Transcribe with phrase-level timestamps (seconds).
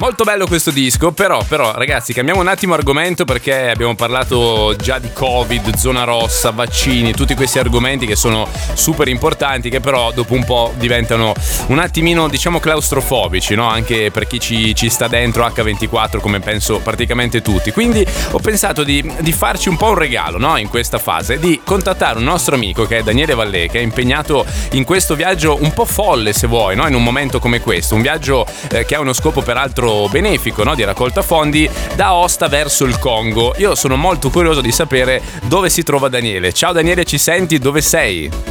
[0.00, 4.98] Molto bello questo disco, però, però ragazzi cambiamo un attimo argomento perché abbiamo parlato già
[4.98, 10.32] di Covid, zona rossa, vaccini, tutti questi argomenti che sono super importanti che però dopo
[10.32, 11.34] un po' diventano
[11.66, 13.68] un attimino diciamo claustrofobici, no?
[13.68, 17.70] anche per chi ci, ci, sta dentro H24 come penso praticamente tutti.
[17.70, 20.56] Quindi ho pensato di, di farci un po' un regalo no?
[20.56, 24.46] in questa fase, di contattare un nostro amico che è Daniele Vallè che è impegnato
[24.70, 26.88] in questo viaggio un po' folle se vuoi, no?
[26.88, 30.74] in un momento come questo, un viaggio eh, che ha uno scopo peraltro benefico no,
[30.74, 33.54] di raccolta fondi da Osta verso il Congo.
[33.58, 36.52] Io sono molto curioso di sapere dove si trova Daniele.
[36.52, 37.58] Ciao Daniele, ci senti?
[37.58, 38.49] Dove sei?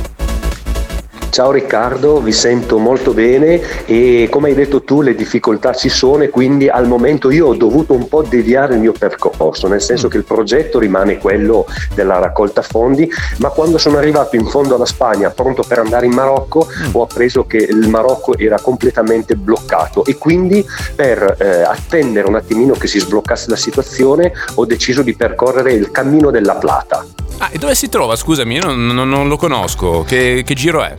[1.29, 6.23] Ciao Riccardo, vi sento molto bene e come hai detto tu le difficoltà ci sono
[6.23, 10.07] e quindi al momento io ho dovuto un po' deviare il mio percorso, nel senso
[10.07, 10.09] mm.
[10.09, 14.87] che il progetto rimane quello della raccolta fondi, ma quando sono arrivato in fondo alla
[14.87, 16.95] Spagna pronto per andare in Marocco mm.
[16.95, 22.73] ho appreso che il Marocco era completamente bloccato e quindi per eh, attendere un attimino
[22.73, 27.05] che si sbloccasse la situazione ho deciso di percorrere il cammino della Plata.
[27.37, 28.15] Ah, e dove si trova?
[28.15, 30.03] Scusami, io non, non, non lo conosco.
[30.05, 30.93] Che, che giro è?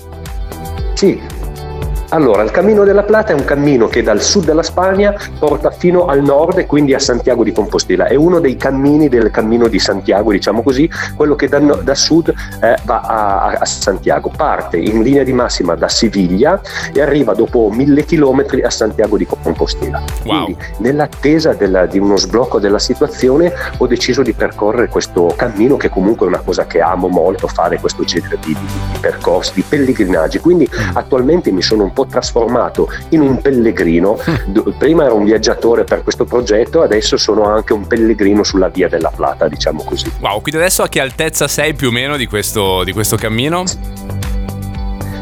[1.01, 1.19] Sí,
[2.13, 6.07] Allora, il Cammino della Plata è un cammino che dal sud della Spagna porta fino
[6.07, 8.07] al nord e quindi a Santiago di Compostela.
[8.07, 12.35] È uno dei cammini del Cammino di Santiago, diciamo così, quello che da, da sud
[12.61, 14.33] eh, va a, a, Santiago.
[14.37, 16.61] Parte in linea di massima da Siviglia
[16.93, 20.03] e arriva dopo mille chilometri a Santiago di Compostela.
[20.25, 20.45] Wow.
[20.45, 25.89] Quindi, nell'attesa della, di uno sblocco della situazione, ho deciso di percorrere questo cammino, che
[25.91, 29.63] comunque è una cosa che amo molto, fare questo genere di, di, di percorsi, di
[29.63, 30.41] pellegrinaggi.
[30.41, 30.97] Quindi mm.
[30.97, 34.19] attualmente mi sono un po' po' trasformato in un pellegrino.
[34.29, 34.71] Mm.
[34.79, 39.11] Prima ero un viaggiatore per questo progetto, adesso sono anche un pellegrino sulla via della
[39.15, 40.11] Plata, diciamo così.
[40.21, 43.65] Wow, quindi adesso a che altezza sei più o meno di questo, di questo cammino?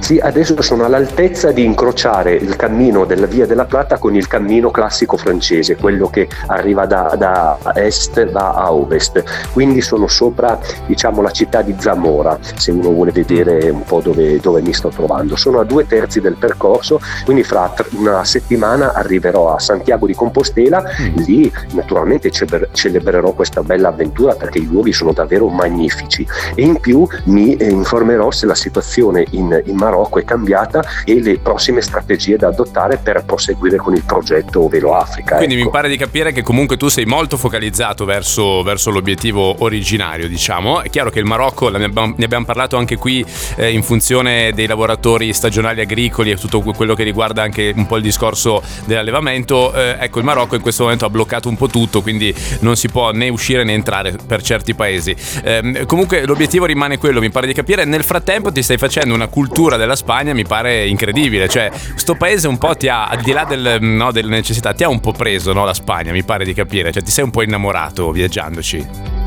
[0.08, 4.70] Sì, adesso sono all'altezza di incrociare il cammino della Via della Plata con il cammino
[4.70, 9.22] classico francese, quello che arriva da, da est va a ovest.
[9.52, 14.40] Quindi sono sopra diciamo, la città di Zamora, se uno vuole vedere un po' dove,
[14.40, 15.36] dove mi sto trovando.
[15.36, 20.84] Sono a due terzi del percorso, quindi fra una settimana arriverò a Santiago di Compostela,
[21.02, 21.16] mm.
[21.16, 27.06] lì naturalmente celebrerò questa bella avventura perché i luoghi sono davvero magnifici e in più
[27.24, 32.48] mi informerò se la situazione in, in Marocco è cambiata e le prossime strategie da
[32.48, 35.36] adottare per proseguire con il progetto Velo Africa.
[35.36, 35.64] Quindi ecco.
[35.64, 40.82] mi pare di capire che comunque tu sei molto focalizzato verso, verso, l'obiettivo originario, diciamo.
[40.82, 43.24] È chiaro che il Marocco, ne abbiamo, ne abbiamo parlato anche qui
[43.56, 47.96] eh, in funzione dei lavoratori stagionali agricoli e tutto quello che riguarda anche un po'
[47.96, 49.72] il discorso dell'allevamento.
[49.72, 52.88] Eh, ecco, il Marocco in questo momento ha bloccato un po' tutto, quindi non si
[52.88, 55.14] può né uscire né entrare per certi paesi.
[55.42, 57.84] Eh, comunque l'obiettivo rimane quello, mi pare di capire.
[57.84, 61.48] Nel frattempo ti stai facendo una cultura della Spagna mi pare incredibile.
[61.48, 64.84] Cioè, questo paese un po' ti ha, al di là del, no, delle necessità, ti
[64.84, 66.92] ha un po' preso no, la Spagna, mi pare di capire.
[66.92, 69.17] Cioè, ti sei un po' innamorato viaggiandoci.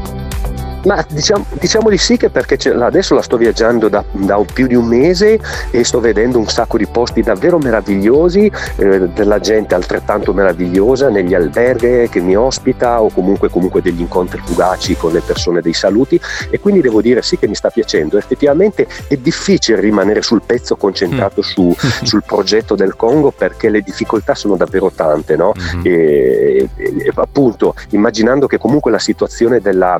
[0.83, 4.75] Ma diciamo, diciamo, di sì che perché adesso la sto viaggiando da, da, più di
[4.75, 10.33] un mese e sto vedendo un sacco di posti davvero meravigliosi, eh, della gente altrettanto
[10.33, 15.61] meravigliosa negli alberghi che mi ospita o comunque, comunque, degli incontri fugaci con le persone
[15.61, 16.19] dei saluti
[16.49, 18.17] e quindi devo dire sì che mi sta piacendo.
[18.17, 21.43] Effettivamente è difficile rimanere sul pezzo concentrato mm.
[21.43, 25.53] su, sul progetto del Congo perché le difficoltà sono davvero tante, no?
[25.57, 25.81] mm-hmm.
[25.85, 29.97] e, e, appunto immaginando che comunque la situazione della,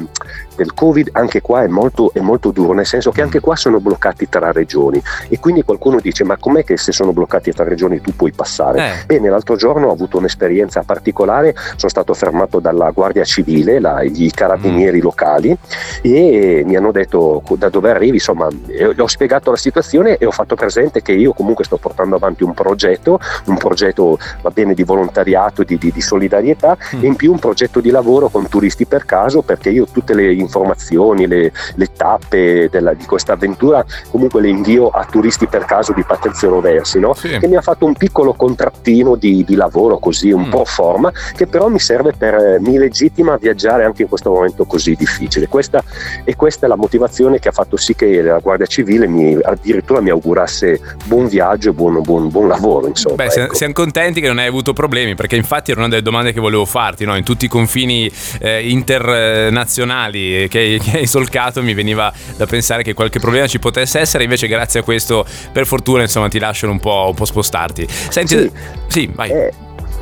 [0.56, 3.80] del Covid anche qua è molto, è molto duro, nel senso che anche qua sono
[3.80, 8.02] bloccati tra regioni e quindi qualcuno dice ma com'è che se sono bloccati tra regioni
[8.02, 8.80] tu puoi passare?
[8.80, 9.06] Eh.
[9.06, 14.32] Bene, l'altro giorno ho avuto un'esperienza particolare, sono stato fermato dalla Guardia Civile, la, i
[14.34, 15.02] carabinieri mm.
[15.02, 15.58] locali
[16.02, 20.56] e mi hanno detto da dove arrivi, insomma, ho spiegato la situazione e ho fatto
[20.56, 25.64] presente che io comunque sto portando avanti un progetto, un progetto va bene di volontariato,
[25.64, 27.04] di, di, di solidarietà mm.
[27.04, 30.34] e in più un progetto di lavoro con turisti per caso perché io tutte le
[30.52, 35.94] informazioni le, le tappe della, di questa avventura, comunque le invio a turisti per caso
[35.94, 37.14] di Patrizio Roversi, no?
[37.14, 37.38] sì.
[37.38, 40.50] che mi ha fatto un piccolo contrattino di, di lavoro così, un mm.
[40.50, 44.66] po' forma, che però mi serve per, mi legittima a viaggiare anche in questo momento
[44.66, 45.48] così difficile.
[45.48, 45.84] Questa,
[46.24, 50.02] e questa è la motivazione che ha fatto sì che la Guardia Civile mi, addirittura
[50.02, 52.88] mi augurasse buon viaggio e buon, buon, buon lavoro.
[52.88, 53.54] Insomma, Beh, ecco.
[53.54, 56.66] siamo contenti che non hai avuto problemi, perché infatti era una delle domande che volevo
[56.66, 57.16] farti, no?
[57.16, 62.94] in tutti i confini eh, internazionali che, che hai solcato mi veniva da pensare che
[62.94, 66.80] qualche problema ci potesse essere, invece grazie a questo per fortuna insomma ti lasciano un
[66.80, 67.88] po', un po spostarti.
[67.88, 68.52] Senti, sì,
[68.88, 69.30] sì vai.
[69.30, 69.52] Eh,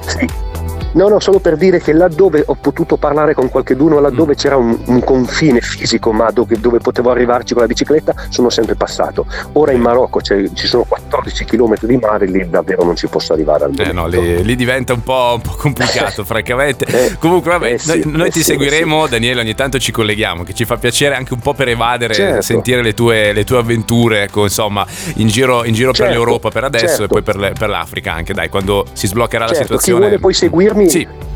[0.05, 0.47] sì.
[0.94, 4.36] No, no, solo per dire che laddove ho potuto parlare con qualcuno, laddove mm.
[4.36, 8.75] c'era un, un, confine fisico, ma dove, dove, potevo arrivarci con la bicicletta, sono sempre
[8.75, 9.25] passato.
[9.53, 13.65] Ora in Marocco ci sono 14 km di mare, lì davvero non ci posso arrivare
[13.65, 13.91] al momento.
[13.91, 16.86] Eh no, lì, lì diventa un po', un po complicato, francamente.
[16.86, 19.12] Eh, Comunque, vabbè, eh sì, noi, noi eh ti sì, seguiremo, sì.
[19.12, 22.42] Daniele, ogni tanto ci colleghiamo, che ci fa piacere anche un po' per evadere, certo.
[22.42, 24.85] sentire le tue, le tue, avventure, ecco, insomma,
[25.15, 26.12] in giro, in giro certo.
[26.12, 27.03] per l'Europa per adesso certo.
[27.03, 30.00] e poi per, le, per, l'Africa anche, dai, quando si sbloccherà la certo, situazione.
[30.00, 30.78] Chi vuole poi seguirmi...
[30.87, 31.27] Sì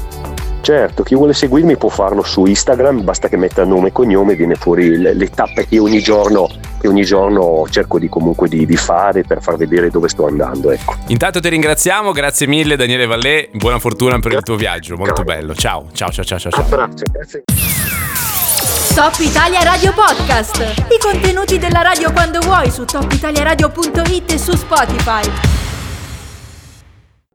[0.64, 4.56] Certo, chi vuole seguirmi può farlo su Instagram, basta che metta nome e cognome viene
[4.56, 6.48] fuori le, le tappe che ogni giorno,
[6.80, 10.72] che ogni giorno cerco di comunque di, di, fare per far vedere dove sto andando.
[10.72, 10.96] Ecco.
[11.08, 15.54] Intanto ti ringraziamo, grazie mille Daniele Vallée, buona fortuna per il tuo viaggio, molto bello.
[15.54, 16.62] Ciao, ciao, ciao, ciao, ciao.
[16.62, 17.44] Abbraccio, grazie.
[18.96, 20.60] Top Italia Radio Podcast.
[20.60, 25.53] I contenuti della radio quando vuoi su topitaliaradio.it e su Spotify.